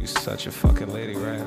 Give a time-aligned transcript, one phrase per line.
[0.00, 1.42] You such a fucking lady, right?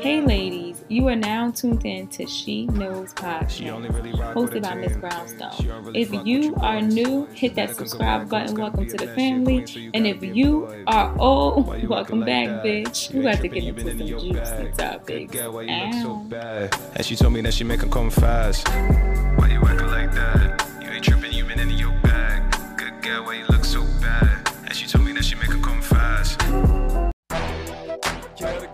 [0.00, 4.96] Hey ladies, you are now tuned in to She Knows Podcast, really hosted by Miss
[4.96, 5.94] Brownstone.
[5.94, 8.54] If you are new, hit that subscribe button.
[8.56, 9.90] Welcome to the family.
[9.92, 13.12] And if you are old, welcome back, bitch.
[13.12, 15.36] You got to get into some juicy topics.
[15.36, 16.26] Ow.
[16.94, 18.66] And she told me that she make him come fast.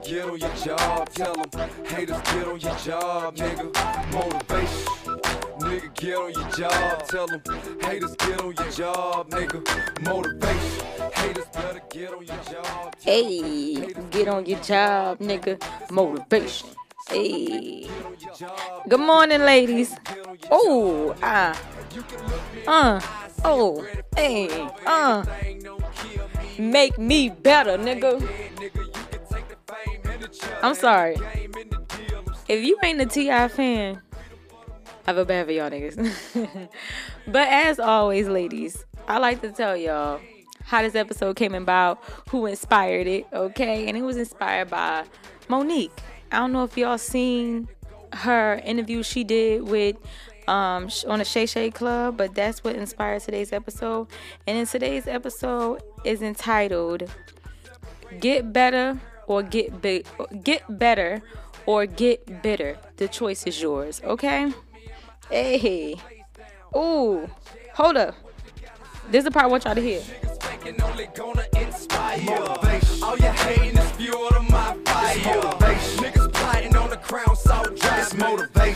[0.06, 4.12] Get on your job, tell them haters get on your job, nigga.
[4.12, 5.18] Motivation,
[5.58, 7.42] nigga get on your job, tell them
[7.82, 10.04] haters get on your job, nigga.
[10.04, 12.94] Motivation, haters better get on your job.
[13.00, 15.60] Hey, get on your job, nigga.
[15.90, 16.68] Motivation.
[17.08, 17.88] Hey.
[18.88, 19.96] Good morning, ladies.
[20.50, 21.60] Oh, ah.
[22.66, 23.00] Uh.
[23.44, 23.84] Oh.
[24.16, 24.68] Hey.
[24.86, 25.24] Uh.
[26.58, 28.46] Make me better, nigga.
[30.62, 31.16] I'm sorry.
[32.48, 33.48] If you ain't a T.I.
[33.48, 34.00] fan,
[35.06, 36.68] I feel bad for y'all niggas.
[37.26, 40.20] but as always, ladies, I like to tell y'all
[40.64, 43.86] how this episode came about, who inspired it, okay?
[43.88, 45.04] And it was inspired by
[45.48, 45.92] Monique.
[46.32, 47.68] I don't know if y'all seen
[48.12, 49.96] her interview she did with
[50.48, 54.08] um on the Shay Shay Club, but that's what inspired today's episode.
[54.46, 57.10] And in today's episode is entitled
[58.20, 60.06] "Get Better or Get Big,
[60.42, 61.22] Get Better
[61.66, 64.52] or Get Bitter." The choice is yours, okay?
[65.30, 65.96] Hey,
[66.74, 67.28] ooh,
[67.74, 68.14] hold up.
[69.10, 70.02] This is the part I want y'all to hear.
[73.02, 75.20] All you hating is fuel to my fire.
[76.02, 77.62] Niggas plotting on the crown, so.
[77.72, 78.75] It's motivation.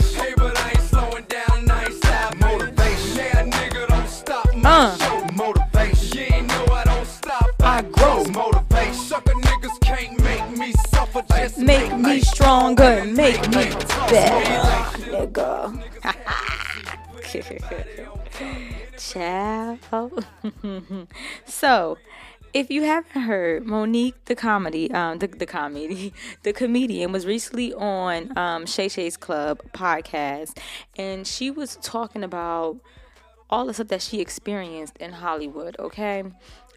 [11.61, 13.69] Make me stronger, make me
[14.09, 15.77] better, nigga.
[18.97, 19.77] Ciao.
[21.45, 21.97] so,
[22.53, 26.13] if you haven't heard, Monique the comedy, um, the, the comedy,
[26.43, 30.57] the comedian was recently on um, Shay Shay's Club podcast,
[30.97, 32.77] and she was talking about
[33.51, 36.23] all the stuff that she experienced in Hollywood, okay?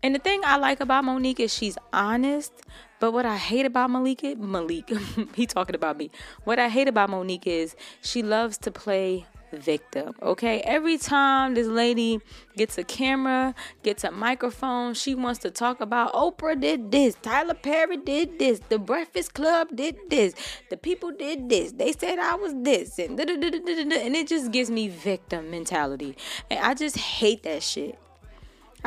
[0.05, 2.53] And the thing I like about Monique is she's honest,
[3.01, 4.93] but what I hate about Malik, Malik,
[5.35, 6.11] he talking about me.
[6.45, 10.61] What I hate about Monique is she loves to play victim, okay?
[10.61, 12.21] Every time this lady
[12.55, 17.55] gets a camera, gets a microphone, she wants to talk about Oprah did this, Tyler
[17.55, 20.35] Perry did this, The Breakfast Club did this,
[20.69, 24.89] the people did this, they said I was this, and and it just gives me
[24.89, 26.15] victim mentality.
[26.51, 27.99] And I just hate that shit.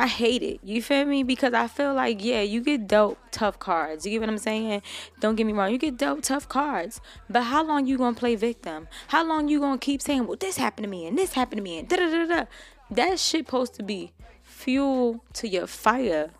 [0.00, 0.60] I hate it.
[0.62, 1.24] You feel me?
[1.24, 4.06] Because I feel like, yeah, you get dealt tough cards.
[4.06, 4.82] You get what I'm saying?
[5.18, 5.72] Don't get me wrong.
[5.72, 7.00] You get dealt tough cards.
[7.28, 8.86] But how long you gonna play victim?
[9.08, 11.64] How long you gonna keep saying, well, this happened to me and this happened to
[11.64, 12.44] me and da da da da?
[12.92, 14.12] That shit supposed to be
[14.44, 16.30] fuel to your fire.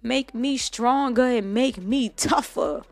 [0.00, 2.84] Make me stronger and make me tougher.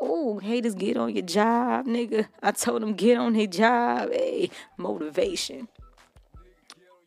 [0.00, 2.26] Oh, haters, get on your job, nigga.
[2.42, 4.10] I told them get on their job.
[4.10, 5.68] Hey, motivation.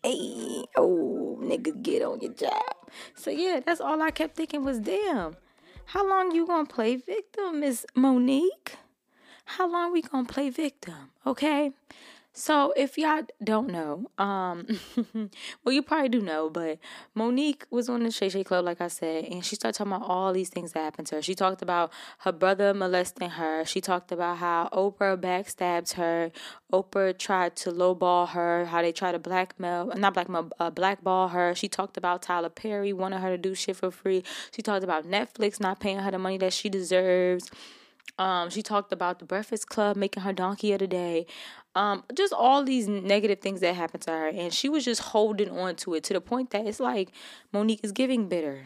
[0.03, 2.63] Hey, oh, nigga, get on your job.
[3.15, 5.35] So yeah, that's all I kept thinking was, damn,
[5.85, 8.77] how long you gonna play victim, Miss Monique?
[9.45, 11.11] How long we gonna play victim?
[11.25, 11.71] Okay.
[12.37, 14.67] So if y'all don't know, um,
[15.63, 16.77] well you probably do know, but
[17.15, 20.07] Monique was on the Shay Shay Club, like I said, and she started talking about
[20.07, 21.21] all these things that happened to her.
[21.23, 23.65] She talked about her brother molesting her.
[23.65, 26.31] She talked about how Oprah backstabbed her.
[26.71, 28.65] Oprah tried to lowball her.
[28.65, 31.55] How they tried to blackmail, not blackmail, uh, blackball her.
[31.55, 34.23] She talked about Tyler Perry wanted her to do shit for free.
[34.51, 37.49] She talked about Netflix not paying her the money that she deserves.
[38.19, 41.27] Um, she talked about the Breakfast Club making her donkey of the day.
[41.77, 45.51] Um, just all these negative things that happened to her, and she was just holding
[45.51, 47.11] on to it to the point that it's like
[47.53, 48.65] Monique is giving bitter.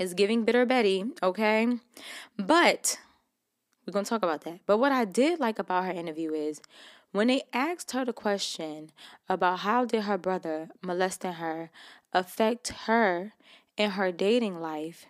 [0.00, 1.68] Is giving bitter Betty, okay?
[2.38, 2.98] But
[3.86, 4.60] we're gonna talk about that.
[4.64, 6.62] But what I did like about her interview is
[7.12, 8.90] when they asked her the question
[9.28, 11.68] about how did her brother molesting her
[12.10, 13.34] affect her
[13.76, 15.04] in her dating life,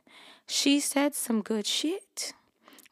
[0.49, 2.33] she said some good shit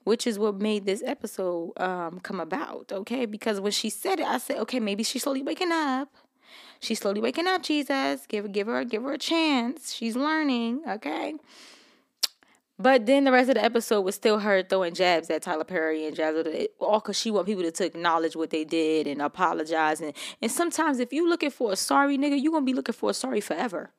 [0.05, 3.27] which is what made this episode um, come about, okay?
[3.27, 6.09] Because when she said it, I said, okay, maybe she's slowly waking up.
[6.81, 8.27] She's slowly waking up, Jesus.
[8.27, 9.95] Give give her give her a chance.
[9.95, 11.35] She's learning, okay?
[12.79, 16.07] But then the rest of the episode was still her throwing jabs at Tyler Perry
[16.07, 20.01] and at all because she want people to, to acknowledge what they did and apologize.
[20.01, 20.13] And,
[20.43, 23.11] and sometimes if you looking for a sorry nigga, you going to be looking for
[23.11, 23.91] a sorry forever.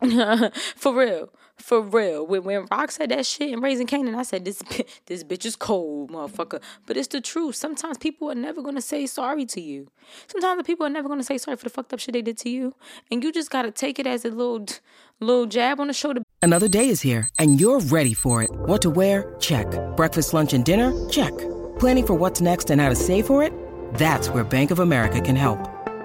[0.76, 1.30] For real.
[1.56, 2.26] For real.
[2.26, 4.62] When when Rock said that shit in Raising Kanan, I said this
[5.06, 6.60] this bitch is cold, motherfucker.
[6.86, 7.56] But it's the truth.
[7.56, 9.88] Sometimes people are never gonna say sorry to you.
[10.26, 12.36] Sometimes the people are never gonna say sorry for the fucked up shit they did
[12.38, 12.74] to you.
[13.10, 14.66] And you just gotta take it as a little
[15.18, 16.20] little jab on the shoulder.
[16.42, 18.50] Another day is here and you're ready for it.
[18.50, 19.34] What to wear?
[19.40, 19.66] Check.
[19.96, 20.92] Breakfast, lunch, and dinner?
[21.08, 21.32] Check.
[21.78, 23.52] Planning for what's next and how to save for it?
[23.94, 25.75] That's where Bank of America can help.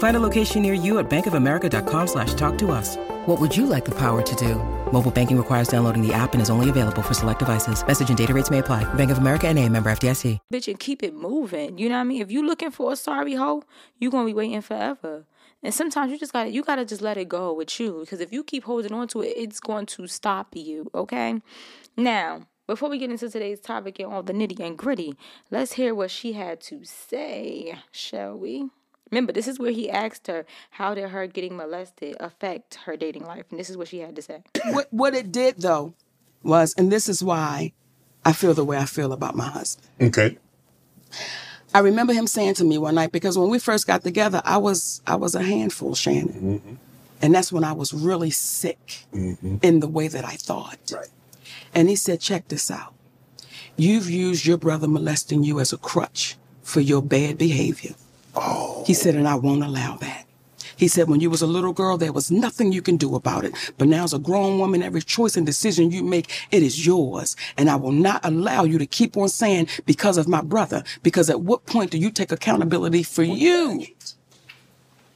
[0.00, 2.96] Find a location near you at bankofamerica.com slash talk to us.
[3.26, 4.54] What would you like the power to do?
[4.92, 7.86] Mobile banking requires downloading the app and is only available for select devices.
[7.86, 8.82] Message and data rates may apply.
[8.94, 10.38] Bank of America and a member FDIC.
[10.50, 11.76] Bitch, and keep it moving.
[11.76, 12.22] You know what I mean?
[12.22, 13.62] If you looking for a sorry hoe,
[13.98, 15.26] you going to be waiting forever.
[15.62, 18.32] And sometimes you just gotta you gotta just let it go with you because if
[18.32, 20.90] you keep holding on to it, it's going to stop you.
[20.94, 21.42] Okay.
[21.98, 25.14] Now, before we get into today's topic and all the nitty and gritty,
[25.50, 28.70] let's hear what she had to say, shall we?
[29.10, 33.24] Remember, this is where he asked her how did her getting molested affect her dating
[33.24, 34.42] life, and this is what she had to say.
[34.66, 35.94] What what it did though
[36.42, 37.72] was, and this is why
[38.24, 39.88] I feel the way I feel about my husband.
[40.00, 40.38] Okay.
[41.72, 44.58] I remember him saying to me one night because when we first got together, I
[44.58, 46.74] was I was a handful, Shannon, Mm-hmm.
[47.22, 50.78] and that's when I was really sick in the way that I thought.
[50.92, 51.08] Right.
[51.74, 52.94] And he said, "Check this out.
[53.76, 57.94] You've used your brother molesting you as a crutch for your bad behavior."
[58.34, 58.84] Oh.
[58.86, 60.26] He said, "And I won't allow that."
[60.80, 63.44] He said, when you was a little girl, there was nothing you can do about
[63.44, 63.52] it.
[63.76, 67.36] But now as a grown woman, every choice and decision you make, it is yours.
[67.58, 70.82] And I will not allow you to keep on saying because of my brother.
[71.02, 73.84] Because at what point do you take accountability for you?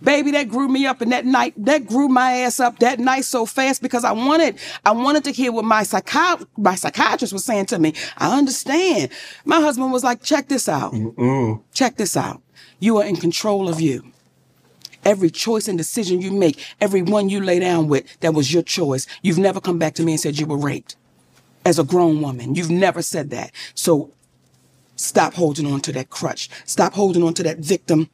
[0.03, 3.25] Baby, that grew me up and that night, that grew my ass up that night
[3.25, 7.47] so fast because I wanted, I wanted to hear what my psychi- my psychiatrist was
[7.47, 7.95] saying to me.
[8.19, 9.09] I understand.
[9.47, 10.93] My husband was like, check this out.
[11.73, 12.43] Check this out.
[12.85, 14.13] You are in control of you.
[15.07, 18.63] Every choice and decision you make, every one you lay down with, that was your
[18.63, 19.07] choice.
[19.23, 20.95] You've never come back to me and said you were raped.
[21.65, 23.53] As a grown woman, you've never said that.
[23.75, 24.13] So
[24.97, 26.51] stop holding on to that crutch.
[26.67, 28.11] Stop holding on to that victim.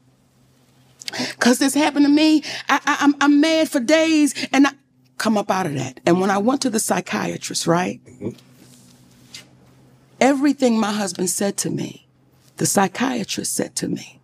[1.40, 2.44] Cause this happened to me.
[2.69, 4.70] I, I, I'm, I'm mad for days and I
[5.19, 5.99] come up out of that.
[6.06, 8.00] And when I went to the psychiatrist, right?
[8.06, 8.28] Mm-hmm.
[10.20, 12.06] Everything my husband said to me,
[12.58, 14.19] the psychiatrist said to me.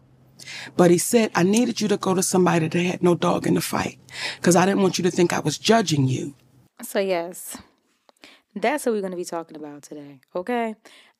[0.77, 3.55] But he said, I needed you to go to somebody that had no dog in
[3.55, 3.99] the fight
[4.37, 6.35] because I didn't want you to think I was judging you.
[6.83, 7.56] So yes,
[8.55, 10.21] that's what we're going to be talking about today.
[10.35, 10.75] Okay.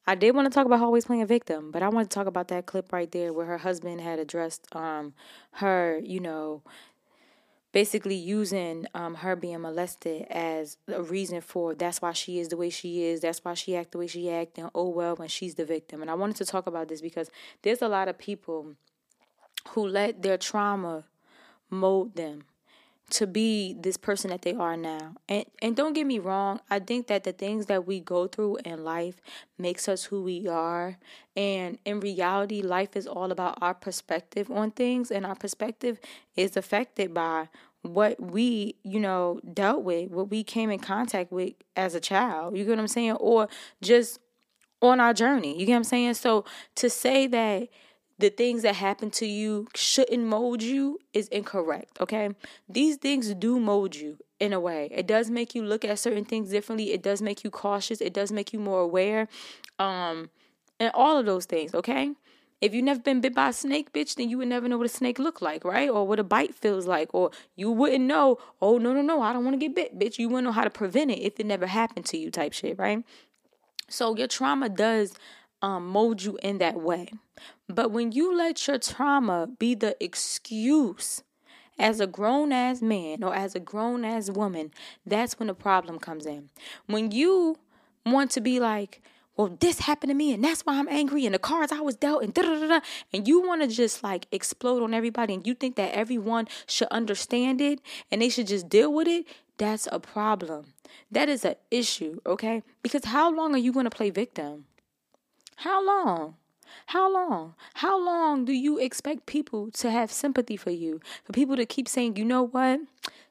[0.09, 2.49] I did want to talk about always playing victim, but I want to talk about
[2.49, 5.15] that clip right there where her husband had addressed um
[5.53, 6.63] her, you know,
[7.73, 12.57] basically using um her being molested as a reason for that's why she is the
[12.57, 15.29] way she is, that's why she act the way she act, and oh well when
[15.29, 16.03] she's the victim.
[16.03, 17.29] And I wanted to talk about this because
[17.63, 18.77] there's a lot of people
[19.71, 21.05] who let their trauma
[21.71, 22.45] mold them
[23.09, 25.15] to be this person that they are now.
[25.29, 28.59] And and don't get me wrong, I think that the things that we go through
[28.65, 29.21] in life
[29.59, 30.99] makes us who we are.
[31.37, 36.01] And in reality, life is all about our perspective on things and our perspective
[36.35, 37.49] is affected by
[37.83, 42.57] what we, you know, dealt with, what we came in contact with as a child.
[42.57, 43.13] You get what I'm saying?
[43.13, 43.49] Or
[43.81, 44.19] just
[44.83, 45.59] on our journey.
[45.59, 46.15] You get what I'm saying?
[46.15, 46.45] So
[46.77, 47.69] to say that
[48.19, 52.31] the things that happen to you shouldn't mold you is incorrect, okay?
[52.69, 54.89] These things do mold you in a way.
[54.91, 56.93] It does make you look at certain things differently.
[56.93, 58.01] It does make you cautious.
[58.01, 59.29] It does make you more aware.
[59.79, 60.31] Um
[60.79, 62.13] and all of those things, okay?
[62.61, 64.87] If you never been bit by a snake, bitch, then you would never know what
[64.87, 65.91] a snake look like, right?
[65.91, 67.11] Or what a bite feels like.
[67.13, 70.19] Or you wouldn't know, oh no, no, no, I don't want to get bit, bitch.
[70.19, 72.79] You wouldn't know how to prevent it if it never happened to you type shit,
[72.79, 73.05] right?
[73.89, 75.15] So your trauma does
[75.61, 77.11] um, mold you in that way.
[77.69, 81.23] But when you let your trauma be the excuse
[81.79, 84.71] as a grown ass man or as a grown ass woman,
[85.05, 86.51] that's when the problem comes in.
[86.87, 87.59] When you
[88.05, 89.03] want to be like,
[89.37, 91.97] well, this happened to me and that's why I'm angry and the cards I was
[91.97, 92.81] dealt and da da da da.
[93.13, 96.89] And you want to just like explode on everybody and you think that everyone should
[96.89, 97.81] understand it
[98.11, 99.27] and they should just deal with it.
[99.59, 100.73] That's a problem.
[101.11, 102.63] That is an issue, okay?
[102.83, 104.67] Because how long are you going to play victim?
[105.57, 106.37] How long?
[106.87, 107.55] How long?
[107.75, 111.01] How long do you expect people to have sympathy for you?
[111.25, 112.81] For people to keep saying, you know what?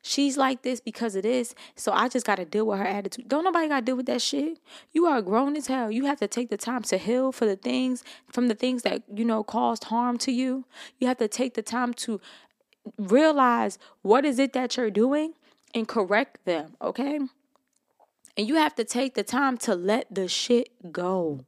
[0.02, 1.56] She's like this because of this.
[1.76, 3.28] So I just got to deal with her attitude.
[3.28, 4.60] Don't nobody got to deal with that shit.
[4.92, 5.90] You are grown as hell.
[5.90, 9.02] You have to take the time to heal for the things, from the things that,
[9.14, 10.66] you know, caused harm to you.
[11.00, 12.22] You have to take the time to
[12.98, 15.34] realize what is it that you're doing
[15.74, 17.20] and correct them, okay?
[18.38, 21.46] And you have to take the time to let the shit go.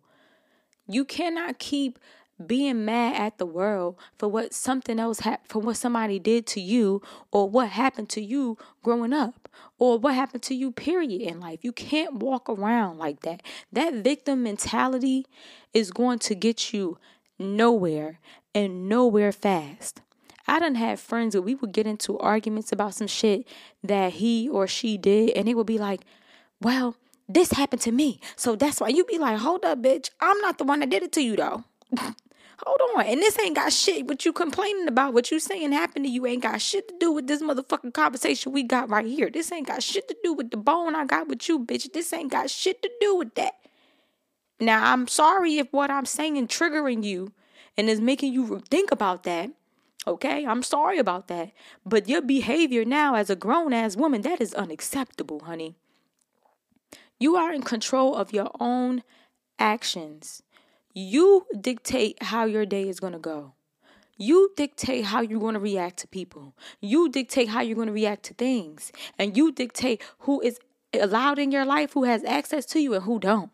[0.87, 1.99] You cannot keep
[2.45, 7.01] being mad at the world for what something else for what somebody did to you
[7.31, 11.59] or what happened to you growing up or what happened to you period in life.
[11.63, 13.41] You can't walk around like that.
[13.71, 15.25] That victim mentality
[15.73, 16.99] is going to get you
[17.39, 18.19] nowhere
[18.53, 20.01] and nowhere fast.
[20.47, 23.47] I done had friends where we would get into arguments about some shit
[23.83, 26.01] that he or she did, and it would be like,
[26.61, 26.95] Well,
[27.27, 28.19] this happened to me.
[28.35, 30.09] So that's why you be like, Hold up, bitch.
[30.21, 31.63] I'm not the one that did it to you, though.
[32.65, 33.05] Hold on.
[33.05, 34.07] And this ain't got shit.
[34.07, 37.11] What you complaining about, what you saying happened to you ain't got shit to do
[37.11, 39.29] with this motherfucking conversation we got right here.
[39.29, 41.93] This ain't got shit to do with the bone I got with you, bitch.
[41.93, 43.53] This ain't got shit to do with that.
[44.59, 47.31] Now, I'm sorry if what I'm saying triggering you
[47.77, 49.51] and is making you think about that.
[50.07, 51.51] Okay, I'm sorry about that.
[51.85, 55.75] But your behavior now as a grown ass woman, that is unacceptable, honey.
[57.19, 59.03] You are in control of your own
[59.57, 60.43] actions.
[60.93, 63.53] You dictate how your day is going to go.
[64.17, 66.55] You dictate how you're going to react to people.
[66.81, 68.91] You dictate how you're going to react to things.
[69.17, 70.59] And you dictate who is
[70.93, 73.51] allowed in your life, who has access to you, and who don't.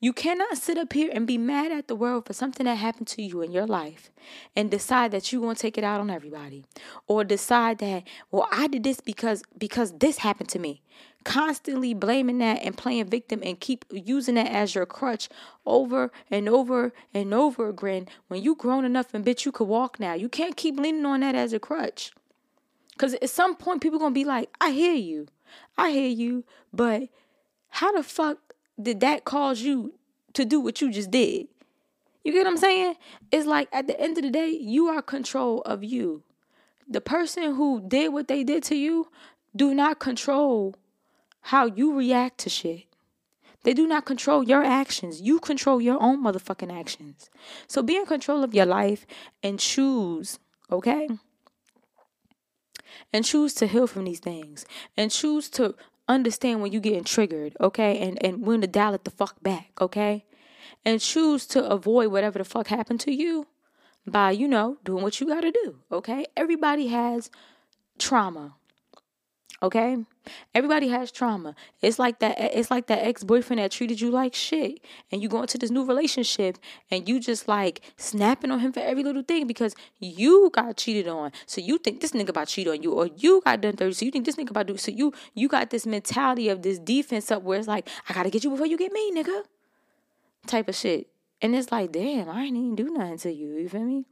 [0.00, 3.06] You cannot sit up here and be mad at the world for something that happened
[3.08, 4.10] to you in your life
[4.54, 6.64] and decide that you're going to take it out on everybody
[7.06, 10.82] or decide that, well, I did this because because this happened to me.
[11.24, 15.28] Constantly blaming that and playing victim and keep using that as your crutch
[15.64, 18.06] over and over and over again.
[18.28, 20.12] When you grown enough and bitch, you could walk now.
[20.12, 22.12] You can't keep leaning on that as a crutch.
[22.90, 25.26] Because at some point, people to be like, I hear you.
[25.76, 26.44] I hear you.
[26.72, 27.08] But
[27.70, 28.38] how the fuck
[28.80, 29.94] did that cause you
[30.34, 31.48] to do what you just did?
[32.22, 32.94] You get what I'm saying?
[33.30, 36.22] It's like at the end of the day, you are control of you.
[36.88, 39.08] The person who did what they did to you
[39.56, 40.74] do not control
[41.48, 42.84] how you react to shit.
[43.64, 45.20] They do not control your actions.
[45.20, 47.28] You control your own motherfucking actions.
[47.66, 49.06] So be in control of your life
[49.42, 50.38] and choose,
[50.70, 51.08] okay?
[53.12, 54.64] And choose to heal from these things.
[54.96, 55.74] And choose to
[56.08, 57.98] understand when you're getting triggered, okay?
[57.98, 60.24] And and when to dial it the fuck back, okay?
[60.84, 63.46] And choose to avoid whatever the fuck happened to you
[64.06, 66.24] by, you know, doing what you gotta do, okay?
[66.36, 67.30] Everybody has
[67.98, 68.56] trauma.
[69.62, 69.96] Okay?
[70.54, 71.54] Everybody has trauma.
[71.80, 74.80] It's like that it's like that ex-boyfriend that treated you like shit.
[75.10, 76.58] And you go into this new relationship
[76.90, 81.08] and you just like snapping on him for every little thing because you got cheated
[81.08, 81.32] on.
[81.46, 83.94] So you think this nigga about cheat on you or you got done dirty.
[83.94, 86.78] So you think this nigga about do so you you got this mentality of this
[86.78, 89.44] defense up where it's like, I gotta get you before you get me, nigga.
[90.46, 91.13] Type of shit.
[91.44, 93.58] And it's like, damn, I ain't even do nothing to you.
[93.58, 94.06] You feel me?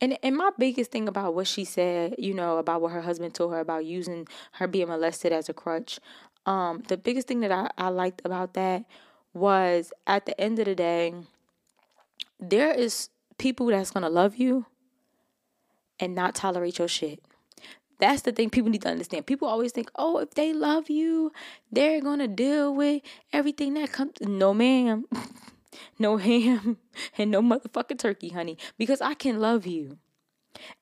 [0.00, 3.34] And and my biggest thing about what she said, you know, about what her husband
[3.34, 5.98] told her about using her being molested as a crutch,
[6.46, 8.84] um, the biggest thing that I, I liked about that
[9.34, 11.14] was at the end of the day,
[12.38, 13.08] there is
[13.38, 14.66] people that's gonna love you
[15.98, 17.20] and not tolerate your shit.
[17.98, 19.26] That's the thing people need to understand.
[19.26, 21.32] People always think, oh, if they love you,
[21.72, 24.12] they're gonna deal with everything that comes.
[24.20, 25.06] No, ma'am.
[25.98, 26.78] no ham,
[27.18, 29.98] and no motherfucking turkey, honey, because I can love you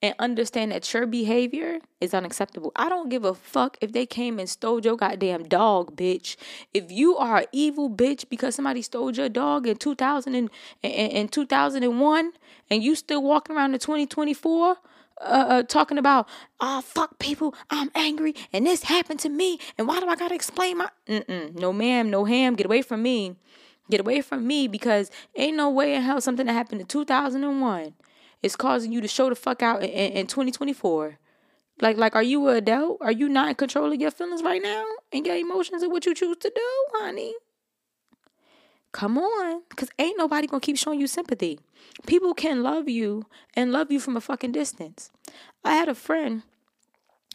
[0.03, 2.73] and understand that your behavior is unacceptable.
[2.77, 6.37] I don't give a fuck if they came and stole your goddamn dog, bitch.
[6.73, 10.51] If you are an evil bitch because somebody stole your dog in 2000 and,
[10.83, 12.33] in 2001
[12.71, 14.77] and you still walking around in 2024
[15.19, 16.29] uh, uh, talking about,
[16.61, 20.35] oh, fuck people, I'm angry, and this happened to me, and why do I gotta
[20.35, 20.91] explain my.
[21.09, 23.37] Mm-mm, no, ma'am, no ham, get away from me.
[23.91, 27.95] Get away from me because ain't no way in hell something that happened in 2001
[28.43, 31.19] is causing you to show the fuck out in, in, in 2024.
[31.81, 32.99] Like, like, are you a adult?
[33.01, 36.07] Are you not in control of your feelings right now and your emotions and what
[36.07, 37.35] you choose to do, honey?
[38.93, 41.61] Come on, because ain't nobody gonna keep showing you sympathy.
[42.07, 45.11] People can love you and love you from a fucking distance.
[45.63, 46.45] I had a friend,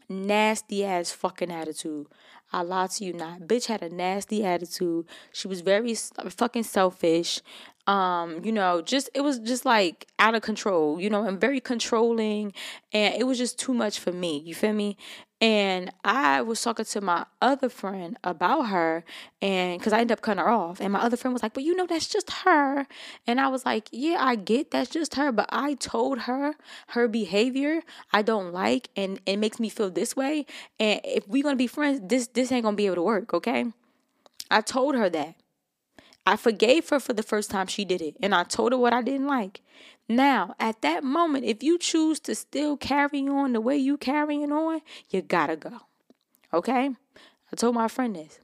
[0.09, 2.07] nasty ass fucking attitude.
[2.51, 3.41] I lie to you not.
[3.41, 5.05] Bitch had a nasty attitude.
[5.31, 7.41] She was very fucking selfish.
[7.87, 11.59] Um, you know, just it was just like out of control, you know, and very
[11.59, 12.53] controlling
[12.93, 14.39] and it was just too much for me.
[14.45, 14.97] You feel me?
[15.41, 19.03] And I was talking to my other friend about her,
[19.41, 20.79] and because I ended up cutting her off.
[20.79, 22.85] And my other friend was like, But you know, that's just her.
[23.25, 25.31] And I was like, Yeah, I get that's just her.
[25.31, 26.53] But I told her
[26.89, 27.81] her behavior
[28.13, 30.45] I don't like, and it makes me feel this way.
[30.79, 33.01] And if we're going to be friends, this, this ain't going to be able to
[33.01, 33.65] work, okay?
[34.49, 35.35] I told her that.
[36.25, 38.93] I forgave her for the first time she did it, and I told her what
[38.93, 39.61] I didn't like.
[40.07, 44.51] Now, at that moment, if you choose to still carry on the way you carrying
[44.51, 45.81] on, you gotta go.
[46.53, 46.91] Okay?
[47.51, 48.39] I told my friend this.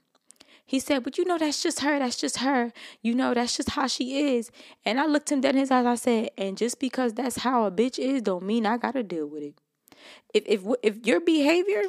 [0.66, 1.98] He said, But you know, that's just her.
[1.98, 2.74] That's just her.
[3.02, 4.52] You know, that's just how she is.
[4.84, 5.86] And I looked him dead in his eyes.
[5.86, 9.04] I said, And just because that's how a bitch is, don't mean I got to
[9.04, 9.56] deal with it.
[10.34, 11.84] If, if, if your behavior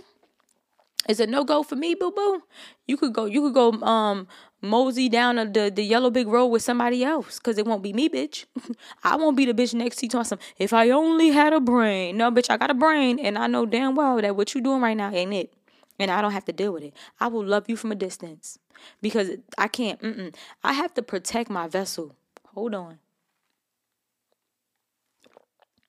[1.09, 2.43] is a no go for me, boo boo,
[2.87, 4.29] you could go, you could go, um,
[4.61, 8.09] mosey down the, the yellow big road with somebody else because it won't be me,
[8.09, 8.45] bitch.
[9.05, 11.61] I won't be the bitch next to you talking some, if I only had a
[11.61, 12.17] brain.
[12.17, 14.81] No, bitch, I got a brain and I know damn well that what you doing
[14.81, 15.53] right now ain't it.
[16.01, 16.95] And I don't have to deal with it.
[17.19, 18.59] I will love you from a distance
[19.03, 20.35] because I can't, mm-mm.
[20.63, 22.15] I have to protect my vessel.
[22.55, 22.99] Hold on.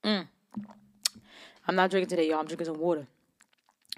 [0.03, 0.27] Mm.
[1.67, 2.39] I'm not drinking today, y'all.
[2.39, 3.07] I'm drinking some water.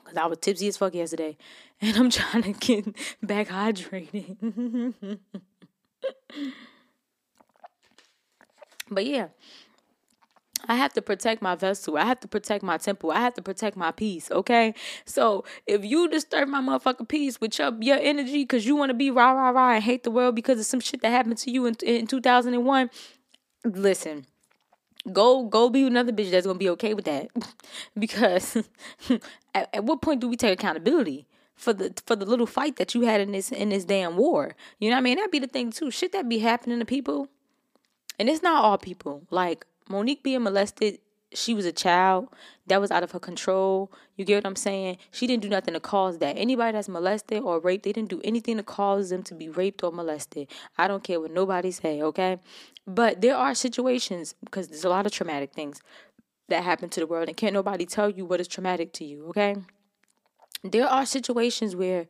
[0.04, 1.38] Because I was tipsy as fuck yesterday.
[1.84, 4.38] And I'm trying to get back hydrated.
[8.92, 9.30] but yeah,
[10.68, 11.98] I have to protect my vessel.
[11.98, 13.12] I have to protect my temple.
[13.12, 14.30] I have to protect my peace.
[14.32, 14.74] Okay.
[15.06, 18.94] So if you disturb my motherfucking peace with your your energy because you want to
[18.94, 21.52] be rah rah rah and hate the world because of some shit that happened to
[21.52, 22.90] you in, in 2001,
[23.66, 24.26] listen.
[25.12, 27.30] Go go be another bitch that's gonna be okay with that,
[28.00, 28.58] because
[29.56, 31.28] at, at what point do we take accountability?
[31.62, 34.56] for the for the little fight that you had in this in this damn war.
[34.80, 35.18] You know what I mean?
[35.18, 35.92] That'd be the thing too.
[35.92, 37.28] Shit that be happening to people.
[38.18, 39.28] And it's not all people.
[39.30, 41.00] Like Monique being molested,
[41.34, 42.30] she was a child.
[42.68, 43.92] That was out of her control.
[44.16, 44.98] You get what I'm saying?
[45.12, 46.38] She didn't do nothing to cause that.
[46.38, 49.84] Anybody that's molested or raped, they didn't do anything to cause them to be raped
[49.84, 50.48] or molested.
[50.78, 52.40] I don't care what nobody say, okay?
[52.86, 55.82] But there are situations because there's a lot of traumatic things
[56.50, 59.28] that happen to the world and can't nobody tell you what is traumatic to you,
[59.28, 59.56] okay?
[60.64, 62.08] There are situations where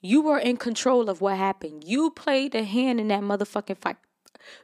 [0.00, 1.84] you were in control of what happened.
[1.86, 3.96] You played a hand in that motherfucking fight.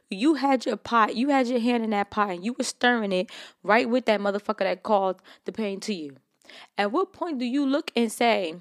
[0.09, 3.11] You had your pot, you had your hand in that pot, and you were stirring
[3.11, 3.31] it
[3.63, 6.17] right with that motherfucker that caused the pain to you.
[6.77, 8.55] At what point do you look and say,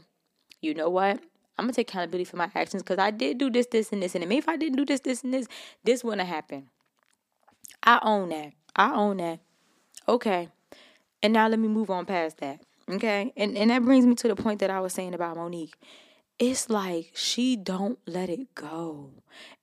[0.61, 1.21] you know what?
[1.59, 4.15] I'm gonna take accountability for my actions because I did do this, this, and this,
[4.15, 5.47] and maybe if I didn't do this, this, and this,
[5.85, 6.69] this wouldn't have happened.
[7.83, 8.53] I own that.
[8.75, 9.41] I own that.
[10.09, 10.49] Okay.
[11.23, 12.61] And now let me move on past that.
[12.89, 13.33] Okay?
[13.37, 15.75] And and that brings me to the point that I was saying about Monique
[16.41, 19.11] it's like she don't let it go.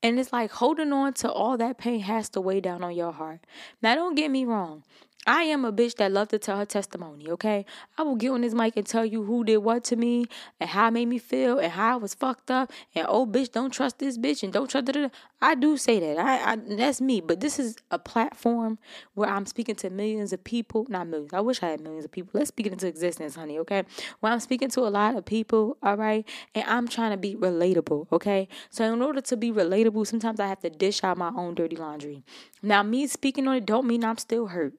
[0.03, 3.11] And it's like holding on to all that pain has to weigh down on your
[3.11, 3.39] heart.
[3.81, 4.83] Now, don't get me wrong.
[5.27, 7.65] I am a bitch that love to tell her testimony, okay?
[7.97, 10.69] I will get on this mic and tell you who did what to me and
[10.69, 13.71] how it made me feel and how I was fucked up and oh bitch, don't
[13.71, 15.09] trust this bitch and don't trust da,
[15.41, 16.17] I do say that.
[16.17, 18.79] I, I that's me, but this is a platform
[19.15, 21.33] where I'm speaking to millions of people, not millions.
[21.33, 22.31] I wish I had millions of people.
[22.33, 23.83] Let's speak it into existence, honey, okay?
[24.21, 26.25] Where I'm speaking to a lot of people, all right?
[26.55, 28.47] And I'm trying to be relatable, okay?
[28.69, 31.75] So in order to be relatable, sometimes I have to dish out my own dirty
[31.75, 32.23] laundry.
[32.63, 34.73] Now, me speaking on it don't mean I'm still hurt.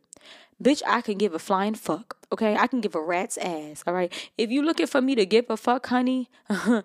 [0.62, 2.16] Bitch, I can give a flying fuck.
[2.32, 3.84] Okay, I can give a rat's ass.
[3.86, 4.12] All right.
[4.36, 6.28] If you looking for me to give a fuck, honey,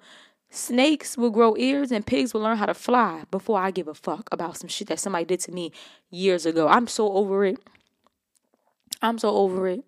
[0.49, 3.95] snakes will grow ears and pigs will learn how to fly before I give a
[3.95, 5.71] fuck about some shit that somebody did to me
[6.11, 6.67] years ago.
[6.67, 7.57] I'm so over it.
[9.01, 9.83] I'm so over it.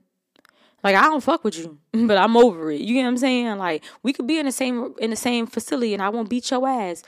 [0.84, 2.82] Like I don't fuck with you, but I'm over it.
[2.82, 3.58] You get what I'm saying?
[3.58, 6.52] Like we could be in the same in the same facility and I won't beat
[6.52, 7.04] your ass,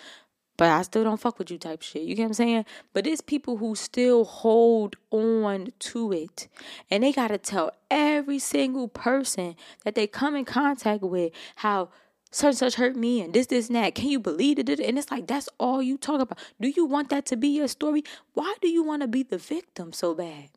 [0.57, 2.01] but I still don't fuck with you type shit.
[2.01, 2.65] You get what I'm saying?
[2.93, 6.47] But it's people who still hold on to it.
[6.89, 11.89] And they got to tell every single person that they come in contact with how
[12.31, 13.95] such and such hurt me and this, this, and that.
[13.95, 14.67] Can you believe it?
[14.67, 16.39] And it's like, that's all you talk about.
[16.59, 18.03] Do you want that to be your story?
[18.33, 20.49] Why do you want to be the victim so bad?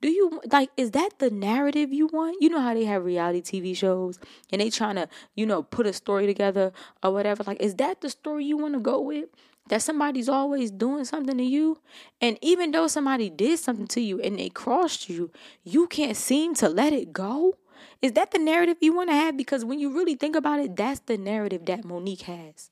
[0.00, 2.36] Do you like is that the narrative you want?
[2.40, 4.18] You know how they have reality TV shows
[4.52, 7.44] and they trying to, you know, put a story together or whatever.
[7.44, 9.28] Like is that the story you want to go with?
[9.68, 11.78] That somebody's always doing something to you
[12.20, 15.30] and even though somebody did something to you and they crossed you,
[15.62, 17.56] you can't seem to let it go?
[18.02, 20.76] Is that the narrative you want to have because when you really think about it,
[20.76, 22.70] that's the narrative that Monique has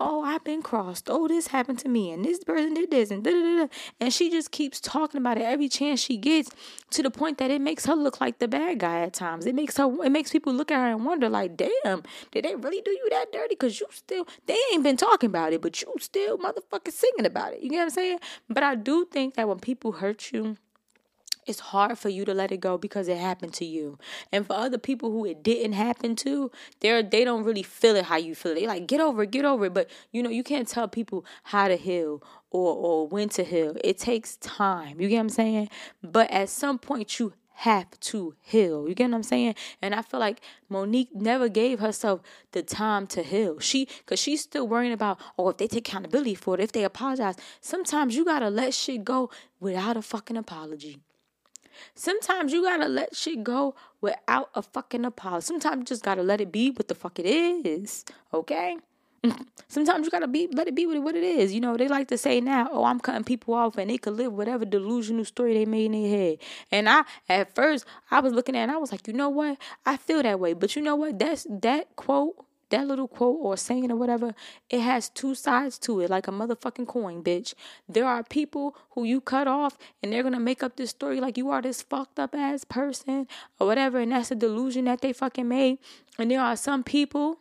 [0.00, 1.08] oh, I've been crossed.
[1.08, 3.68] Oh, this happened to me, and this person did this, and da da da.
[4.00, 6.50] And she just keeps talking about it every chance she gets,
[6.90, 9.46] to the point that it makes her look like the bad guy at times.
[9.46, 12.02] It makes her, it makes people look at her and wonder, like, damn,
[12.32, 13.54] did they really do you that dirty?
[13.54, 17.52] Cause you still, they ain't been talking about it, but you still motherfucking singing about
[17.52, 17.60] it.
[17.60, 18.18] You get what I'm saying?
[18.48, 20.56] But I do think that when people hurt you
[21.46, 23.98] it's hard for you to let it go because it happened to you.
[24.32, 28.04] And for other people who it didn't happen to, they're they don't really feel it
[28.04, 28.56] how you feel it.
[28.56, 29.74] They like get over it, get over it.
[29.74, 33.76] But you know, you can't tell people how to heal or or when to heal.
[33.82, 35.00] It takes time.
[35.00, 35.68] You get what I'm saying?
[36.02, 38.88] But at some point you have to heal.
[38.88, 39.54] You get what I'm saying?
[39.80, 42.20] And I feel like Monique never gave herself
[42.52, 43.60] the time to heal.
[43.60, 46.82] She, cause she's still worrying about, oh, if they take accountability for it, if they
[46.84, 47.36] apologize.
[47.60, 49.30] Sometimes you gotta let shit go
[49.60, 50.98] without a fucking apology.
[51.94, 55.46] Sometimes you gotta let shit go without a fucking apology.
[55.46, 58.04] Sometimes you just gotta let it be what the fuck it is.
[58.32, 58.76] Okay?
[59.68, 61.52] Sometimes you gotta be let it be what it is.
[61.52, 64.14] You know, they like to say now, oh, I'm cutting people off and they could
[64.14, 66.38] live whatever delusional story they made in their head.
[66.70, 69.58] And I at first I was looking at and I was like, you know what?
[69.86, 70.52] I feel that way.
[70.52, 71.18] But you know what?
[71.18, 74.34] That's that quote that little quote or saying or whatever,
[74.68, 77.54] it has two sides to it, like a motherfucking coin, bitch.
[77.88, 81.38] There are people who you cut off and they're gonna make up this story like
[81.38, 85.12] you are this fucked up ass person or whatever, and that's a delusion that they
[85.12, 85.78] fucking made.
[86.18, 87.38] And there are some people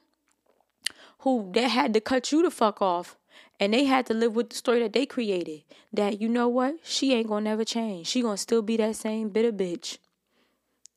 [1.19, 3.17] who they had to cut you the fuck off.
[3.59, 5.63] And they had to live with the story that they created.
[5.91, 6.75] That you know what?
[6.83, 8.07] She ain't gonna never change.
[8.07, 9.97] She gonna still be that same bitter bitch.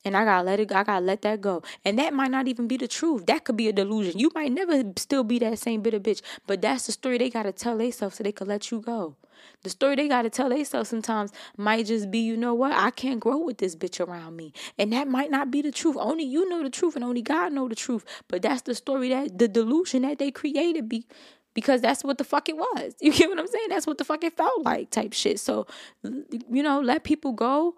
[0.07, 1.65] And I gotta let it I gotta let that go.
[1.85, 3.27] And that might not even be the truth.
[3.27, 4.21] That could be a delusion.
[4.21, 6.23] You might never still be that same bitter bitch.
[6.47, 9.17] But that's the story they gotta tell themselves so they could let you go.
[9.65, 13.19] The story they gotta tell themselves sometimes might just be, you know what, I can't
[13.19, 14.53] grow with this bitch around me.
[14.79, 15.97] And that might not be the truth.
[15.99, 18.05] Only you know the truth and only God know the truth.
[18.29, 21.05] But that's the story that the delusion that they created be
[21.53, 22.95] because that's what the fuck it was.
[23.01, 23.69] You get what I'm saying?
[23.71, 25.41] That's what the fuck it felt like type shit.
[25.41, 25.67] So,
[26.05, 27.75] you know, let people go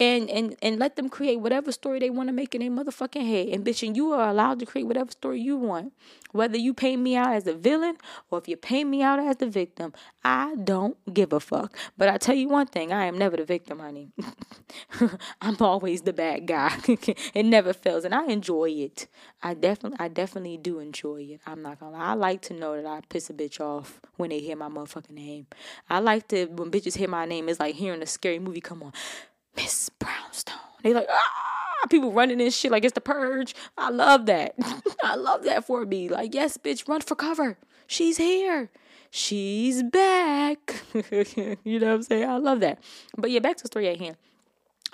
[0.00, 3.26] and and and let them create whatever story they want to make in their motherfucking
[3.26, 3.48] head.
[3.48, 5.92] And bitch, and you are allowed to create whatever story you want.
[6.32, 7.96] Whether you paint me out as a villain
[8.30, 9.92] or if you paint me out as the victim,
[10.24, 11.76] I don't give a fuck.
[11.98, 14.08] But I tell you one thing, I am never the victim, honey.
[15.42, 16.74] I'm always the bad guy.
[17.34, 19.08] it never fails, and I enjoy it.
[19.42, 21.40] I definitely, I definitely do enjoy it.
[21.46, 22.04] I'm not gonna lie.
[22.06, 25.10] I like to know that I piss a bitch off when they hear my motherfucking
[25.10, 25.46] name.
[25.90, 27.48] I like to when bitches hear my name.
[27.48, 28.92] It's like hearing a scary movie come on.
[29.56, 30.56] Miss Brownstone.
[30.82, 33.54] They like, ah, people running in shit like it's the purge.
[33.76, 34.54] I love that.
[35.04, 36.08] I love that for me.
[36.08, 37.58] Like, yes, bitch, run for cover.
[37.86, 38.70] She's here.
[39.10, 40.82] She's back.
[40.94, 42.28] you know what I'm saying?
[42.28, 42.78] I love that.
[43.16, 44.16] But yeah, back to the story at hand.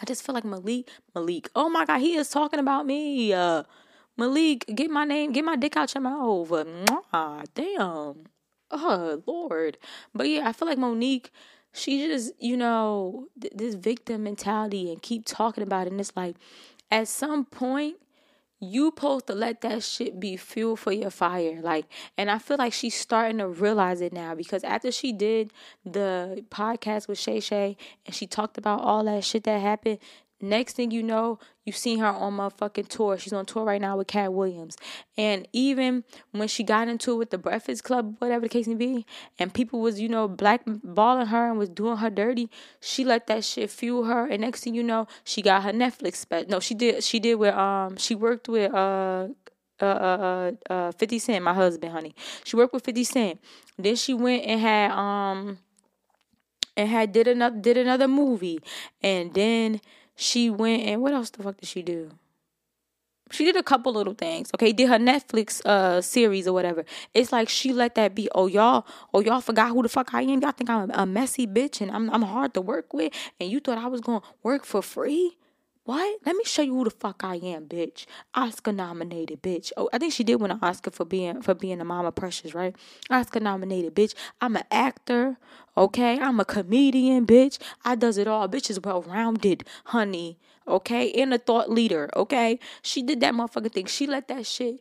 [0.01, 1.51] I just feel like Malik, Malik.
[1.55, 3.33] Oh my God, he is talking about me.
[3.33, 3.65] Uh,
[4.17, 6.49] Malik, get my name, get my dick out your mouth.
[6.49, 8.27] Mwah, damn.
[8.71, 9.79] Oh Lord.
[10.15, 11.33] But yeah, I feel like Monique
[11.73, 15.93] she just, you know, th- this victim mentality and keep talking about it.
[15.93, 16.37] And it's like,
[16.91, 17.97] at some point,
[18.61, 21.61] you supposed to let that shit be fuel for your fire.
[21.63, 25.53] Like, and I feel like she's starting to realize it now because after she did
[25.85, 29.99] the podcast with Shay Shay and she talked about all that shit that happened,
[30.41, 33.19] Next thing you know, you've seen her on my fucking tour.
[33.19, 34.77] She's on tour right now with Katt Williams.
[35.17, 38.75] And even when she got into it with the Breakfast Club, whatever the case may
[38.75, 39.05] be,
[39.39, 42.49] and people was, you know, blackballing her and was doing her dirty,
[42.81, 44.27] she let that shit fuel her.
[44.27, 46.49] And next thing you know, she got her Netflix special.
[46.49, 49.29] No, she did she did with um she worked with uh
[49.81, 52.15] uh, uh, uh, uh, 50 Cent, my husband, honey.
[52.45, 53.41] She worked with 50 Cent.
[53.79, 55.59] Then she went and had, um,
[56.77, 58.59] and had did another, did another movie.
[59.03, 59.81] And then
[60.19, 62.11] she went and what else the fuck did she do?
[63.31, 64.51] She did a couple little things.
[64.55, 66.85] Okay, did her Netflix uh series or whatever.
[67.15, 68.29] It's like she let that be.
[68.35, 70.41] Oh y'all, oh y'all forgot who the fuck I am.
[70.41, 73.13] Y'all think I'm a messy bitch and I'm I'm hard to work with.
[73.39, 75.37] And you thought I was gonna work for free?
[75.89, 76.21] What?
[76.27, 78.05] Let me show you who the fuck I am, bitch.
[78.35, 79.73] Oscar nominated, bitch.
[79.75, 82.53] Oh, I think she did win an Oscar for being for being a Mama Precious,
[82.53, 82.77] right?
[83.09, 84.13] Oscar nominated, bitch.
[84.39, 85.39] I'm an actor,
[85.79, 86.19] okay?
[86.21, 87.57] I'm a comedian, bitch.
[87.87, 88.47] I does it all.
[88.51, 90.39] Bitch is well rounded, honey.
[90.69, 92.11] Okay, and a thought leader.
[92.15, 93.87] Okay, she did that motherfucking thing.
[93.87, 94.81] She let that shit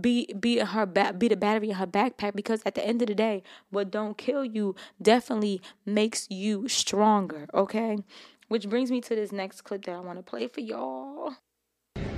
[0.00, 3.02] be be in her back be the battery in her backpack because at the end
[3.02, 7.98] of the day what don't kill you definitely makes you stronger okay
[8.52, 11.32] which brings me to this next clip that I want to play for y'all.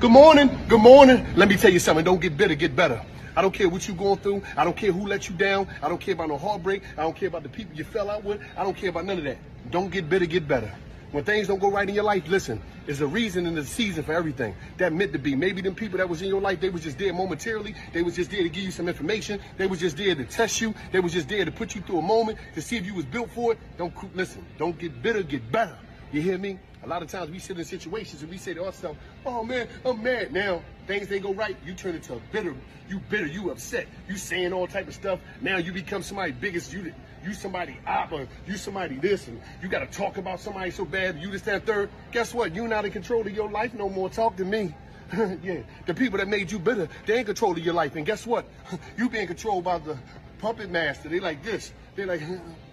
[0.01, 0.51] Good morning.
[0.69, 1.25] Good morning.
[1.37, 2.05] Let me tell you something.
[2.05, 3.01] Don't get bitter, get better.
[3.37, 4.43] I don't care what you're going through.
[4.57, 5.69] I don't care who let you down.
[5.81, 6.83] I don't care about no heartbreak.
[6.99, 8.41] I don't care about the people you fell out with.
[8.57, 9.39] I don't care about none of that.
[9.71, 10.75] Don't get bitter, get better.
[11.13, 14.03] When things don't go right in your life, listen, there's a reason and a season
[14.03, 14.57] for everything.
[14.79, 15.37] That meant to be.
[15.37, 17.77] Maybe them people that was in your life, they was just there momentarily.
[17.93, 19.39] They was just there to give you some information.
[19.57, 20.75] They was just there to test you.
[20.91, 23.05] They was just there to put you through a moment to see if you was
[23.05, 23.59] built for it.
[23.79, 24.45] Don't listen.
[24.59, 25.79] Don't get bitter, get better.
[26.15, 26.61] You hear me?
[26.85, 29.67] A lot of times we sit in situations and we say to ourselves, oh man,
[29.85, 30.33] I'm mad.
[30.33, 32.55] Now, things they go right, you turn into a bitter,
[32.89, 35.19] you bitter, you upset, you saying all type of stuff.
[35.41, 38.13] Now you become somebody biggest, you you somebody op
[38.47, 41.91] you somebody this and you gotta talk about somebody so bad, you just that, third.
[42.13, 42.55] Guess what?
[42.55, 44.09] You're not in control of your life no more.
[44.09, 44.73] Talk to me.
[45.43, 47.97] yeah, the people that made you bitter, they in control of your life.
[47.97, 48.47] And guess what?
[48.97, 49.99] you being controlled by the
[50.39, 51.09] puppet master.
[51.09, 51.73] They like this.
[51.97, 52.21] They like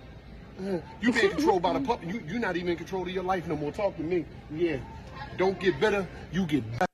[1.02, 2.10] you being controlled by the puppet.
[2.10, 3.72] You you're not even in control of your life no more.
[3.72, 4.26] Talk to me.
[4.54, 4.78] Yeah.
[5.38, 6.08] Don't get bitter.
[6.32, 6.86] You get better.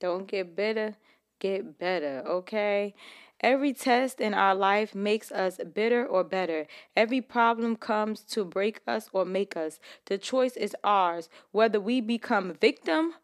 [0.00, 0.96] Don't get bitter.
[1.38, 2.22] Get better.
[2.26, 2.94] Okay.
[3.42, 6.66] Every test in our life makes us bitter or better.
[6.94, 9.80] Every problem comes to break us or make us.
[10.06, 13.14] The choice is ours whether we become victim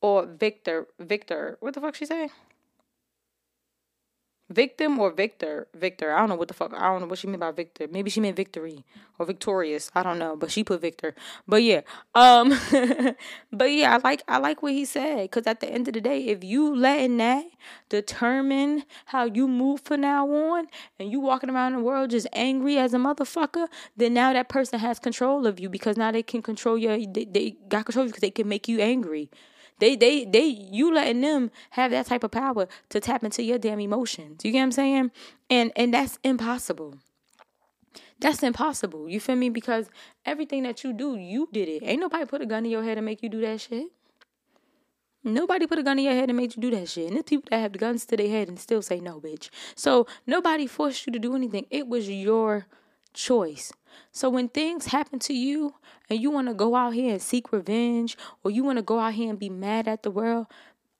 [0.00, 0.86] or victor.
[0.98, 1.58] Victor.
[1.60, 2.30] What the fuck she say?
[4.50, 5.68] Victim or victor?
[5.74, 6.12] Victor.
[6.12, 7.86] I don't know what the fuck i don't know what she meant by victor.
[7.90, 8.84] Maybe she meant victory
[9.18, 9.90] or victorious.
[9.94, 11.14] I don't know but she put victor.
[11.48, 11.82] But yeah
[12.14, 12.50] um
[13.52, 16.00] but yeah i like i like what he said because at the end of the
[16.00, 17.44] day if you letting that
[17.88, 20.66] determine how you move from now on
[20.98, 24.78] and you walking around the world just angry as a motherfucker then now that person
[24.78, 28.10] has control of you because now they can control your they, they got control you
[28.10, 29.30] because they can make you angry
[29.80, 33.58] they they they you letting them have that type of power to tap into your
[33.58, 34.44] damn emotions.
[34.44, 35.10] You get what I'm saying?
[35.48, 36.94] And and that's impossible.
[38.20, 39.08] That's impossible.
[39.08, 39.48] You feel me?
[39.48, 39.88] Because
[40.26, 41.82] everything that you do, you did it.
[41.82, 43.88] Ain't nobody put a gun in your head and make you do that shit.
[45.22, 47.06] Nobody put a gun in your head and made you do that shit.
[47.06, 49.50] And there's people that have the guns to their head and still say no, bitch.
[49.74, 51.66] So nobody forced you to do anything.
[51.70, 52.66] It was your
[53.12, 53.72] choice.
[54.12, 55.74] So when things happen to you
[56.08, 58.98] and you want to go out here and seek revenge or you want to go
[58.98, 60.46] out here and be mad at the world,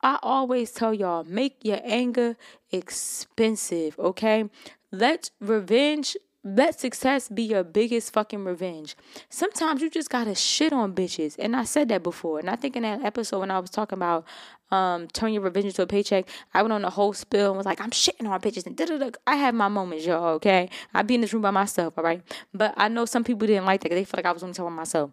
[0.02, 2.36] I always tell y'all make your anger
[2.70, 4.48] expensive, okay?
[4.90, 8.96] Let revenge let success be your biggest fucking revenge.
[9.28, 11.36] Sometimes you just gotta shit on bitches.
[11.38, 12.38] And I said that before.
[12.38, 14.24] And I think in that episode when I was talking about
[14.70, 17.66] um turn your revenge into a paycheck, I went on a whole spill and was
[17.66, 19.10] like, I'm shitting on my bitches and da da.
[19.26, 20.68] I have my moments, y'all, okay?
[20.94, 22.22] I be in this room by myself, all right?
[22.54, 24.68] But I know some people didn't like that they felt like I was only talking
[24.68, 25.10] about myself.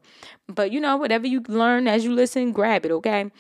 [0.48, 3.32] But you know, whatever you learn as you listen, grab it, okay?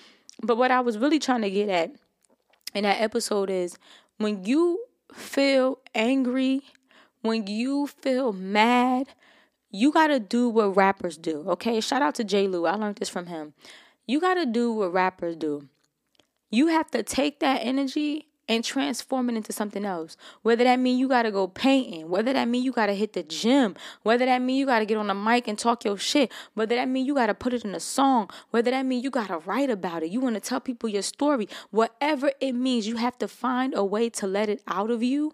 [0.41, 1.91] But what I was really trying to get at
[2.73, 3.77] in that episode is
[4.17, 6.61] when you feel angry
[7.21, 9.07] when you feel mad,
[9.69, 11.43] you got to do what rappers do.
[11.47, 11.79] Okay?
[11.81, 12.47] Shout out to J.
[12.47, 12.65] Lou.
[12.65, 13.53] I learned this from him.
[14.05, 15.67] You got to do what rappers do.
[16.49, 20.15] You have to take that energy and transform it into something else.
[20.41, 23.75] Whether that mean you gotta go painting, whether that mean you gotta hit the gym,
[24.03, 26.87] whether that mean you gotta get on the mic and talk your shit, whether that
[26.87, 30.03] mean you gotta put it in a song, whether that mean you gotta write about
[30.03, 33.83] it, you wanna tell people your story, whatever it means, you have to find a
[33.83, 35.33] way to let it out of you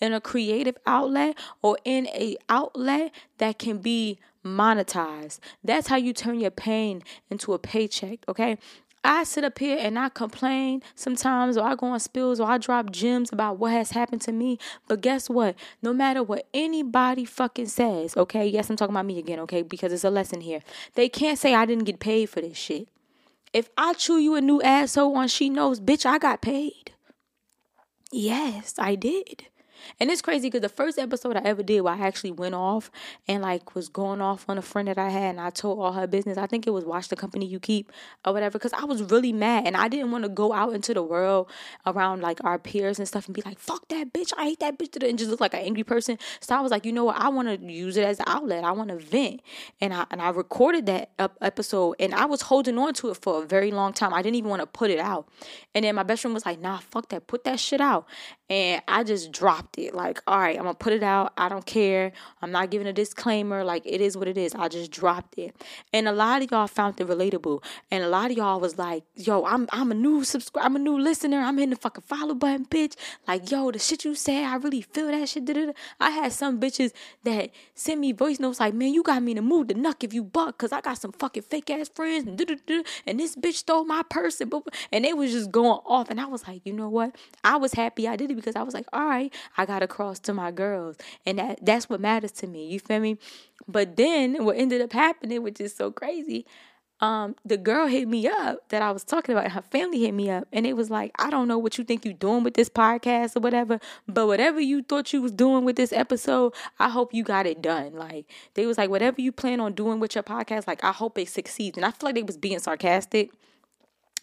[0.00, 5.38] in a creative outlet or in a outlet that can be monetized.
[5.64, 8.58] That's how you turn your pain into a paycheck, okay?
[9.04, 12.58] I sit up here and I complain sometimes, or I go on spills, or I
[12.58, 14.58] drop gems about what has happened to me.
[14.86, 15.56] But guess what?
[15.82, 18.46] No matter what anybody fucking says, okay?
[18.46, 19.62] Yes, I'm talking about me again, okay?
[19.62, 20.60] Because it's a lesson here.
[20.94, 22.88] They can't say I didn't get paid for this shit.
[23.52, 26.92] If I chew you a new asshole on She Knows, bitch, I got paid.
[28.10, 29.46] Yes, I did.
[30.00, 32.90] And it's crazy because the first episode I ever did where I actually went off
[33.28, 35.92] and like was going off on a friend that I had and I told all
[35.92, 36.38] her business.
[36.38, 37.92] I think it was watch the company you keep
[38.24, 40.94] or whatever because I was really mad and I didn't want to go out into
[40.94, 41.48] the world
[41.86, 44.32] around like our peers and stuff and be like, fuck that bitch.
[44.36, 46.18] I hate that bitch and just look like an angry person.
[46.40, 47.16] So I was like, you know what?
[47.16, 48.64] I want to use it as an outlet.
[48.64, 49.40] I want to vent.
[49.80, 53.42] And I, and I recorded that episode and I was holding on to it for
[53.42, 54.14] a very long time.
[54.14, 55.28] I didn't even want to put it out.
[55.74, 57.26] And then my best friend was like, nah, fuck that.
[57.26, 58.06] Put that shit out.
[58.52, 59.94] And I just dropped it.
[59.94, 61.32] Like, all right, I'm gonna put it out.
[61.38, 62.12] I don't care.
[62.42, 63.64] I'm not giving a disclaimer.
[63.64, 64.54] Like, it is what it is.
[64.54, 65.56] I just dropped it.
[65.90, 67.64] And a lot of y'all found it relatable.
[67.90, 70.78] And a lot of y'all was like, yo, I'm I'm a new subscriber, I'm a
[70.78, 71.38] new listener.
[71.38, 72.94] I'm hitting the fucking follow button, bitch.
[73.26, 75.46] Like, yo, the shit you say, I really feel that shit.
[75.46, 75.72] Da-da-da.
[75.98, 76.92] I had some bitches
[77.24, 80.04] that sent me voice notes like, man, you got me in the mood to nuck
[80.04, 82.38] if you buck, cause I got some fucking fake ass friends and
[83.06, 84.52] and this bitch stole my purse and,
[84.92, 86.10] and they was just going off.
[86.10, 87.16] And I was like, you know what?
[87.42, 90.18] I was happy I did it because I was like, all right, I got across
[90.20, 90.96] to my girls.
[91.24, 92.66] And that that's what matters to me.
[92.66, 93.18] You feel me?
[93.68, 96.46] But then what ended up happening, which is so crazy,
[97.02, 100.30] um, the girl hit me up that I was talking about, her family hit me
[100.30, 102.68] up, and it was like, I don't know what you think you're doing with this
[102.68, 107.12] podcast or whatever, but whatever you thought you was doing with this episode, I hope
[107.12, 107.94] you got it done.
[107.94, 111.18] Like they was like, whatever you plan on doing with your podcast, like I hope
[111.18, 111.76] it succeeds.
[111.76, 113.32] And I feel like they was being sarcastic.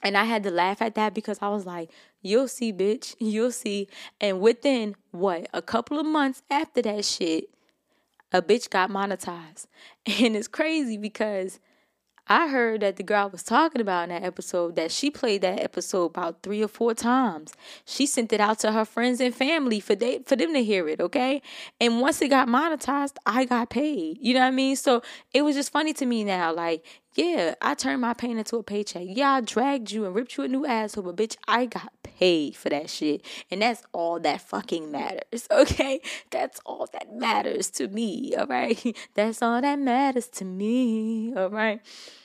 [0.01, 3.15] And I had to laugh at that because I was like, you'll see, bitch.
[3.19, 3.88] You'll see.
[4.21, 5.47] And within what?
[5.53, 7.49] A couple of months after that shit,
[8.31, 9.67] a bitch got monetized.
[10.05, 11.59] And it's crazy because
[12.31, 15.41] I heard that the girl I was talking about in that episode that she played
[15.41, 17.53] that episode about three or four times.
[17.85, 20.88] She sent it out to her friends and family for they for them to hear
[20.88, 21.41] it, okay?
[21.81, 24.19] And once it got monetized, I got paid.
[24.21, 24.75] You know what I mean?
[24.75, 25.01] So
[25.33, 26.85] it was just funny to me now, like
[27.15, 29.04] yeah, I turned my pain into a paycheck.
[29.08, 32.56] Yeah, I dragged you and ripped you a new asshole, but bitch, I got paid
[32.56, 33.26] for that shit.
[33.50, 36.02] And that's all that fucking matters, okay?
[36.30, 38.95] That's all that matters to me, all right?
[39.15, 41.82] That's all that matters to me, all right?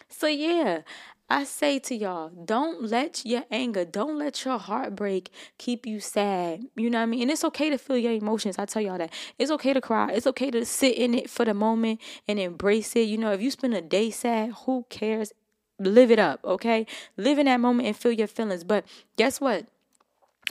[0.08, 0.82] So, yeah,
[1.28, 6.64] I say to y'all, don't let your anger, don't let your heartbreak keep you sad.
[6.76, 7.22] You know what I mean?
[7.22, 8.58] And it's okay to feel your emotions.
[8.58, 9.12] I tell y'all that.
[9.38, 10.12] It's okay to cry.
[10.12, 13.08] It's okay to sit in it for the moment and embrace it.
[13.08, 15.32] You know, if you spend a day sad, who cares?
[15.78, 16.86] Live it up, okay?
[17.16, 18.62] Live in that moment and feel your feelings.
[18.62, 18.84] But
[19.16, 19.66] guess what?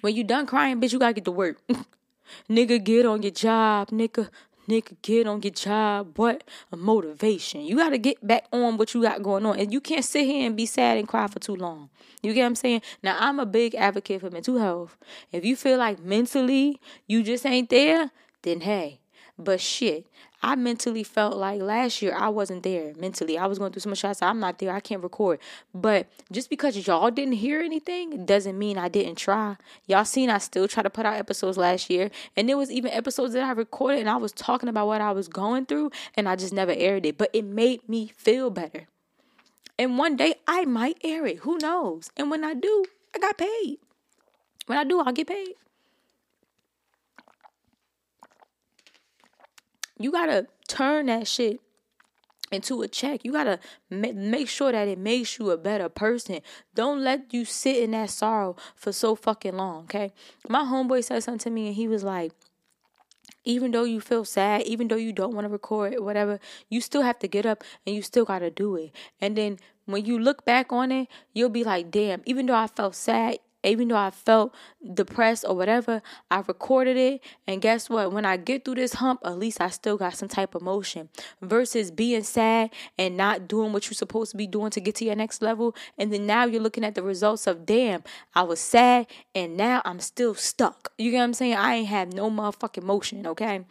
[0.01, 1.61] When you done crying, bitch, you gotta get to work.
[2.49, 4.29] nigga, get on your job, nigga.
[4.67, 6.17] Nigga, get on your job.
[6.17, 7.61] What a motivation.
[7.61, 9.59] You got to get back on what you got going on.
[9.59, 11.89] And you can't sit here and be sad and cry for too long.
[12.21, 12.81] You get what I'm saying?
[13.01, 14.97] Now, I'm a big advocate for mental health.
[15.31, 18.11] If you feel like mentally you just ain't there,
[18.43, 19.02] then hey.
[19.37, 20.05] But shit,
[20.43, 23.37] I mentally felt like last year I wasn't there mentally.
[23.37, 24.21] I was going through so much shots.
[24.21, 24.71] I'm not there.
[24.71, 25.39] I can't record.
[25.73, 29.55] But just because y'all didn't hear anything doesn't mean I didn't try.
[29.87, 32.11] Y'all seen I still try to put out episodes last year.
[32.35, 35.13] And there was even episodes that I recorded and I was talking about what I
[35.13, 37.17] was going through and I just never aired it.
[37.17, 38.87] But it made me feel better.
[39.79, 41.39] And one day I might air it.
[41.39, 42.11] Who knows?
[42.17, 43.79] And when I do, I got paid.
[44.67, 45.55] When I do, I'll get paid.
[49.99, 51.59] You gotta turn that shit
[52.51, 53.21] into a check.
[53.23, 56.39] You gotta make sure that it makes you a better person.
[56.75, 59.83] Don't let you sit in that sorrow for so fucking long.
[59.83, 60.13] Okay,
[60.47, 62.31] my homeboy said something to me, and he was like.
[63.45, 67.01] Even though you feel sad, even though you don't want to record whatever, you still
[67.01, 68.91] have to get up and you still got to do it.
[69.19, 72.67] And then when you look back on it, you'll be like, damn, even though I
[72.67, 74.53] felt sad, even though I felt
[74.93, 77.21] depressed or whatever, I recorded it.
[77.47, 78.11] And guess what?
[78.11, 81.09] When I get through this hump, at least I still got some type of motion.
[81.41, 85.05] Versus being sad and not doing what you're supposed to be doing to get to
[85.05, 85.75] your next level.
[85.97, 88.03] And then now you're looking at the results of, damn,
[88.35, 90.91] I was sad and now I'm still stuck.
[90.97, 91.55] You get what I'm saying?
[91.55, 93.65] I ain't have no motherfucking motion, okay?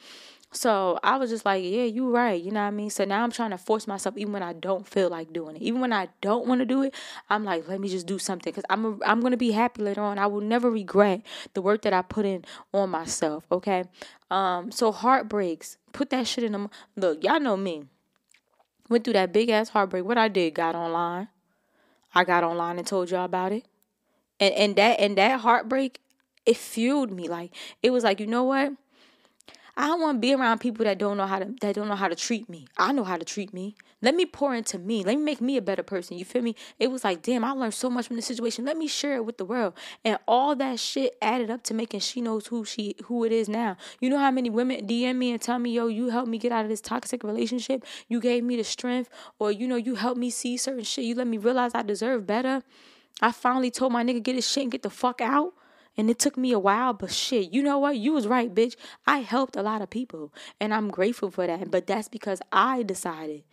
[0.54, 2.40] So I was just like, yeah, you right.
[2.40, 2.90] You know what I mean?
[2.90, 5.62] So now I'm trying to force myself even when I don't feel like doing it.
[5.62, 6.94] Even when I don't want to do it,
[7.30, 9.82] I'm like, let me just do something cuz I'm a, I'm going to be happy
[9.82, 10.18] later on.
[10.18, 11.22] I will never regret
[11.54, 13.84] the work that I put in on myself, okay?
[14.30, 16.68] Um so heartbreaks, put that shit in them.
[16.96, 17.84] Look, y'all know me.
[18.90, 20.04] Went through that big ass heartbreak.
[20.04, 21.28] What I did, got online.
[22.14, 23.64] I got online and told y'all about it.
[24.38, 25.98] And and that and that heartbreak,
[26.44, 27.26] it fueled me.
[27.26, 28.74] Like it was like, you know what?
[29.74, 31.96] I don't want to be around people that don't know how to that don't know
[31.96, 32.66] how to treat me.
[32.76, 33.74] I know how to treat me.
[34.02, 35.02] Let me pour into me.
[35.02, 36.18] Let me make me a better person.
[36.18, 36.56] You feel me?
[36.78, 38.66] It was like, damn, I learned so much from this situation.
[38.66, 39.72] Let me share it with the world.
[40.04, 43.48] And all that shit added up to making she knows who she who it is
[43.48, 43.78] now.
[44.00, 46.52] You know how many women DM me and tell me, yo, you helped me get
[46.52, 47.84] out of this toxic relationship.
[48.08, 49.08] You gave me the strength,
[49.38, 51.04] or you know, you helped me see certain shit.
[51.04, 52.62] You let me realize I deserve better.
[53.22, 55.54] I finally told my nigga get his shit and get the fuck out.
[55.96, 57.98] And it took me a while, but shit, you know what?
[57.98, 58.76] You was right, bitch.
[59.06, 61.70] I helped a lot of people, and I'm grateful for that.
[61.70, 63.44] But that's because I decided,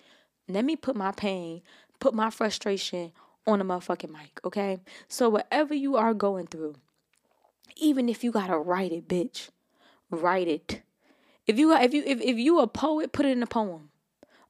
[0.47, 1.61] let me put my pain,
[1.99, 3.11] put my frustration
[3.45, 4.79] on a motherfucking mic, okay?
[5.07, 6.75] So whatever you are going through,
[7.75, 9.49] even if you gotta write it, bitch,
[10.09, 10.81] write it.
[11.45, 13.89] If you if you if, if you a poet, put it in a poem.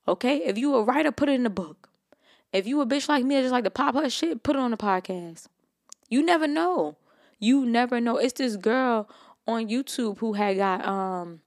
[0.08, 0.38] Okay?
[0.38, 1.90] If you a writer, put it in a book.
[2.52, 4.60] If you a bitch like me that just like to pop her shit, put it
[4.60, 5.48] on a podcast.
[6.10, 6.98] You never know.
[7.40, 8.18] You never know.
[8.18, 9.10] It's this girl
[9.48, 11.42] on YouTube who had got um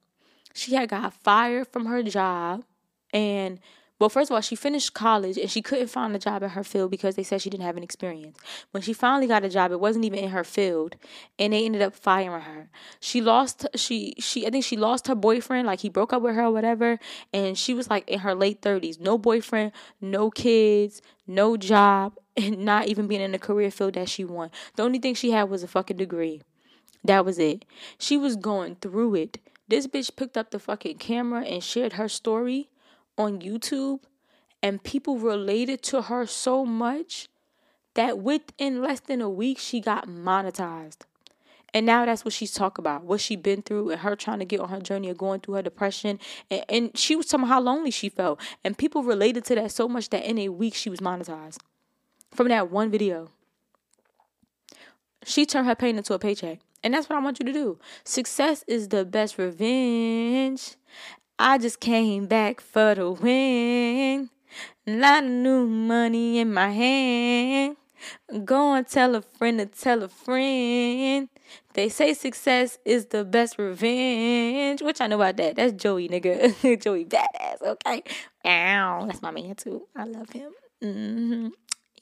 [0.54, 2.64] she had got fired from her job
[3.12, 3.60] and
[4.02, 6.64] well, first of all, she finished college and she couldn't find a job in her
[6.64, 8.36] field because they said she didn't have an experience.
[8.72, 10.96] When she finally got a job, it wasn't even in her field,
[11.38, 12.68] and they ended up firing her.
[12.98, 16.34] She lost she she I think she lost her boyfriend, like he broke up with
[16.34, 16.98] her or whatever,
[17.32, 22.64] and she was like in her late 30s, no boyfriend, no kids, no job, and
[22.64, 24.52] not even being in the career field that she wanted.
[24.76, 26.42] The only thing she had was a fucking degree.
[27.04, 27.64] That was it.
[27.98, 29.38] She was going through it.
[29.68, 32.68] This bitch picked up the fucking camera and shared her story
[33.18, 34.00] on YouTube,
[34.62, 37.28] and people related to her so much
[37.94, 40.98] that within less than a week she got monetized.
[41.74, 44.44] And now that's what she's talking about, what she's been through and her trying to
[44.44, 46.20] get on her journey of going through her depression.
[46.50, 48.40] And, and she was talking how lonely she felt.
[48.62, 51.58] And people related to that so much that in a week she was monetized
[52.34, 53.30] from that one video.
[55.24, 56.60] She turned her pain into a paycheck.
[56.84, 57.78] And that's what I want you to do.
[58.04, 60.74] Success is the best revenge.
[61.38, 64.30] I just came back for the win.
[64.86, 67.76] Lot of new money in my hand.
[68.44, 71.28] Go and tell a friend to tell a friend.
[71.74, 74.82] They say success is the best revenge.
[74.82, 75.56] Which I know about that.
[75.56, 76.80] That's Joey, nigga.
[76.82, 78.02] Joey badass, okay?
[78.44, 79.06] Ow.
[79.06, 79.86] That's my man too.
[79.94, 80.50] I love him.
[80.82, 81.48] Mm-hmm.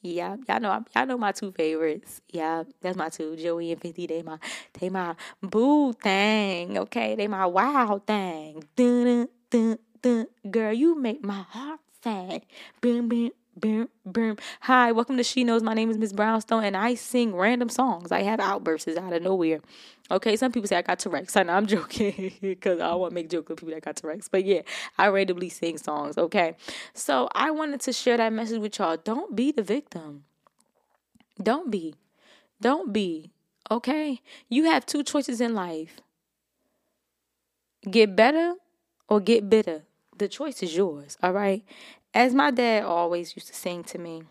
[0.03, 2.23] Yeah, y'all know y'all know my two favorites.
[2.31, 4.07] Yeah, that's my two, Joey and Fifty.
[4.07, 4.39] They my
[4.79, 6.79] they my boo thing.
[6.79, 8.65] Okay, they my wow thing.
[8.77, 10.27] Dun, dun, dun, dun.
[10.51, 12.41] Girl, you make my heart boom,
[12.81, 13.31] boom, boom.
[13.59, 15.63] Hi, welcome to She Knows.
[15.63, 18.13] My name is Miss Brownstone, and I sing random songs.
[18.13, 19.61] I have outbursts out of nowhere.
[20.11, 21.37] Okay, some people say I got Tourette's.
[21.37, 24.29] I know I'm joking because I want to make jokes with people that got Tourette's.
[24.29, 24.63] But yeah,
[24.97, 26.17] I randomly sing songs.
[26.17, 26.55] Okay,
[26.95, 28.97] so I wanted to share that message with y'all.
[28.97, 30.25] Don't be the victim.
[31.43, 31.95] Don't be.
[32.61, 33.33] Don't be.
[33.71, 36.01] Okay, you have two choices in life.
[37.89, 38.55] get better
[39.09, 39.83] or get bitter.
[40.19, 41.65] The choice is yours, all right?
[42.13, 44.23] As my dad always used to sing to me,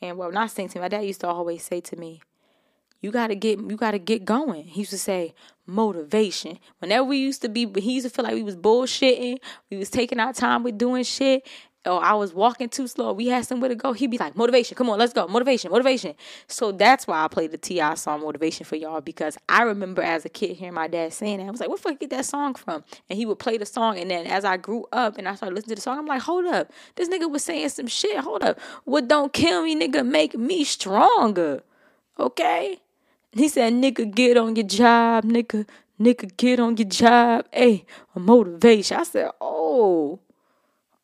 [0.00, 2.20] and well, not sing to me, my dad used to always say to me,
[3.00, 4.64] you gotta get you gotta get going.
[4.64, 5.34] He used to say
[5.66, 6.58] motivation.
[6.80, 9.38] Whenever we used to be he used to feel like we was bullshitting,
[9.70, 11.46] we was taking our time with doing shit,
[11.88, 14.76] or I was walking too slow, we had somewhere to go, he'd be like, Motivation,
[14.76, 15.26] come on, let's go.
[15.26, 16.14] Motivation, motivation.
[16.46, 17.94] So that's why I played the T.I.
[17.94, 21.46] song Motivation for y'all because I remember as a kid hearing my dad saying that.
[21.46, 22.84] I was like, where the fuck get that song from?
[23.08, 25.54] And he would play the song and then as I grew up and I started
[25.54, 26.70] listening to the song, I'm like, hold up.
[26.96, 28.18] This nigga was saying some shit.
[28.18, 28.60] Hold up.
[28.84, 31.62] What don't kill me, nigga, make me stronger.
[32.18, 32.78] Okay?
[33.32, 35.66] He said, nigga, get on your job, nigga.
[36.00, 37.46] Nigga, get on your job.
[37.52, 37.84] Hey,
[38.14, 38.96] motivation.
[38.96, 40.20] I said, oh,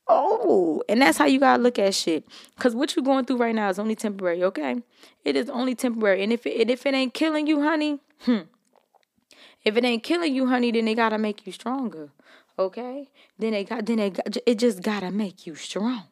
[0.07, 0.83] oh.
[0.89, 2.25] And that's how you gotta look at shit.
[2.59, 4.83] Cause what you're going through right now is only temporary, okay?
[5.25, 6.23] It is only temporary.
[6.23, 8.41] And if it, if it ain't killing you, honey, hmm.
[9.65, 12.11] If it ain't killing you, honey, then they gotta make you stronger.
[12.59, 13.09] Okay?
[13.39, 16.05] Then they got then they got it just gotta make you stronger.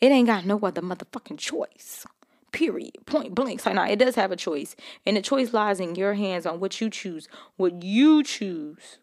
[0.00, 2.06] It ain't got no other motherfucking choice.
[2.50, 3.06] Period.
[3.06, 3.60] Point blank.
[3.60, 4.74] So now it does have a choice.
[5.06, 7.28] And the choice lies in your hands on what you choose.
[7.56, 8.98] What you choose.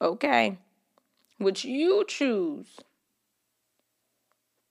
[0.00, 0.58] Okay?
[1.38, 2.78] What you choose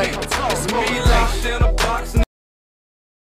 [0.00, 1.69] Hey, it's me locked in a